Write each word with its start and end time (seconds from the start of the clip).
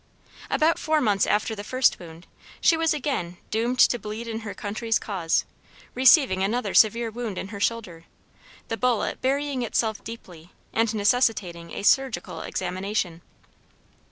About 0.49 0.79
four 0.79 0.99
months 0.99 1.27
after 1.27 1.53
the 1.53 1.63
first 1.63 1.99
wound, 1.99 2.25
she 2.59 2.75
was 2.75 2.91
again 2.91 3.37
doomed 3.51 3.77
to 3.77 3.99
bleed 3.99 4.27
in 4.27 4.39
her 4.39 4.55
country's 4.55 4.97
cause, 4.97 5.45
receiving 5.93 6.41
another 6.41 6.73
severe 6.73 7.11
wound 7.11 7.37
in 7.37 7.49
her 7.49 7.59
shoulder, 7.59 8.05
the 8.67 8.77
bullet 8.77 9.21
burying 9.21 9.61
itself 9.61 10.03
deeply, 10.03 10.49
and 10.73 10.95
necessitating 10.95 11.69
a 11.69 11.83
surgical 11.83 12.41
examination. 12.41 13.21